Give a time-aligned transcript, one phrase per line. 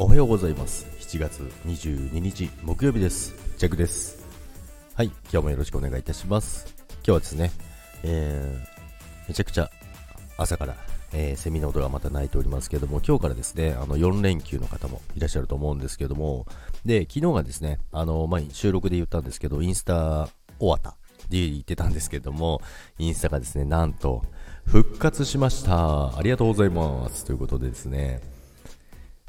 [0.00, 0.86] おはようございます。
[1.00, 3.34] 7月22日木曜日です。
[3.58, 4.24] ジャックです。
[4.94, 6.72] はい今日もよろしくお願いいたします。
[6.98, 7.50] 今日はですね、
[8.04, 9.68] えー、めちゃくちゃ
[10.36, 10.76] 朝から、
[11.12, 16.46] えー、セミの音がまた鳴いておりますけども今日からですねあの4連休の方もいらっしゃると思うんですけども
[16.84, 20.28] で昨日がですねあの、まあ、収録で言ったんですけどインスタ
[20.60, 22.62] 終わったって言ってたんですけども
[23.00, 24.22] インスタがですねなんと
[24.64, 26.16] 復活しました。
[26.16, 27.24] ありがとうございます。
[27.24, 28.37] ということでですね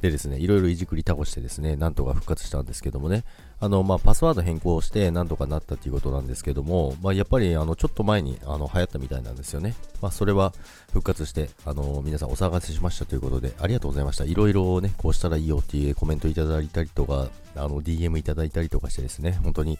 [0.01, 3.25] でですね、いろいろいじくり倒してですね、なんとか復活したんですけどもね、
[3.59, 9.75] あの、まあ、パスワード変更してなんとかなったっていうことなんですけども、まあ、やっぱり、あの、ちょっと前に、あの、流行ったみたいなんですよね。
[10.01, 10.53] まあ、それは
[10.93, 14.23] 復活して、あの、皆さんお騒がせしましたということで、ありがとうございました。
[14.23, 19.77] いろいろね、こうしたらいいよっていうコメントいただいたりとか、あの、DM いただいたりとかしてですね、本当に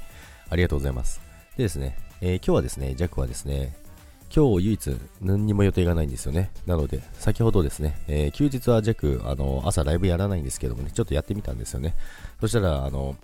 [0.50, 1.22] ありがとうございます。
[1.56, 3.74] でですね、えー、今日はですね、ジャックはですね、
[4.36, 6.52] 今日唯一何にも予定がないんですよね。
[6.68, 11.96] なので、先ほどですね、えー、休日は弱、あの、朝ライブやらないんですけどもね、ちょっとやってみたんですよね。
[12.40, 13.16] そしたら、あの、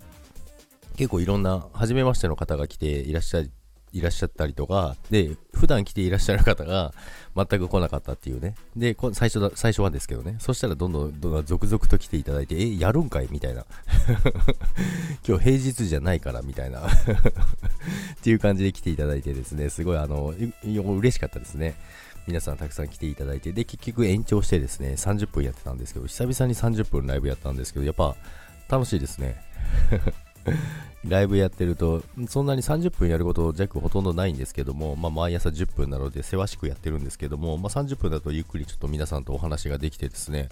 [0.96, 3.44] 結構いろんな、初めましての方が来ていらっしゃ
[3.92, 6.92] いらっしゃったりとか、で、普段来ていらっしゃる方が
[7.34, 8.54] 全く来なかったっていうね。
[8.76, 10.36] で、最初だ、最初はですけどね。
[10.38, 13.28] そしたらどんどん、どんどん続々と来ていただいて、え、やるんかい？
[13.30, 13.64] みたいな。
[15.26, 16.90] 今日平日じゃないからみたいな っ
[18.22, 20.32] ていう感じで来ていただいてですね、すごいあの、
[20.64, 21.74] 嬉しかったですね。
[22.28, 28.14] 皆さんたくさん来ていただいて、で、結局延長してですね、30分やってたんですけど、久々に30分ライブやったんですけど、やっぱ
[28.68, 29.36] 楽しいですね。
[31.06, 40.48] ライブやってると、そんなに30分やること弱ほとんどないんですけども、まあ、毎朝10分なので、せわしくやってるんですけども、まあ、30分だとゆっくりちょっと皆さんとお話ができてですね、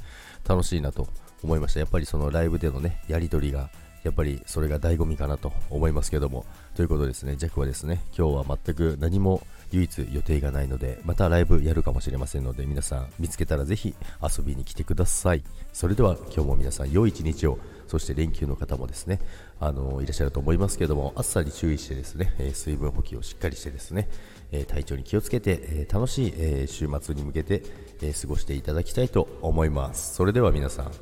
[0.49, 1.09] 楽しいなと
[1.43, 1.81] 思いました。
[1.81, 3.71] やっぱりそのライブでのね、やり取りが、
[4.05, 6.45] やっぱりそれが醍醐味かなと思いますけども、
[6.77, 15.43] ということですね、ジャックはですね、今日は全く何も唯一予定がないので、またライブやるかもしれませんので、皆さん見つけたらぜひ遊びに来てください。
[15.73, 19.21] それでは今日も皆さん良い一日をそして連休の方もですね、
[19.61, 24.09] あのいらっしゃると思いますけども、暑さに注意してですね、え水分補給をしっかりしてですね、
[24.53, 27.63] え体調に気をつけて、え楽しい、え週末に向けて、
[28.03, 30.15] え過ごしていただきたいと思います。
[30.15, 30.93] それでは皆さん、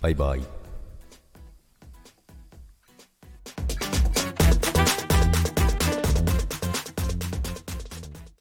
[0.00, 0.65] バイバイ。